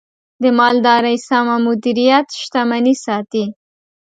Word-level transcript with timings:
د 0.41 0.43
مالدارۍ 0.59 1.17
سمه 1.29 1.55
مدیریت، 1.65 2.27
شتمني 2.41 2.95
ساتي. 3.05 3.45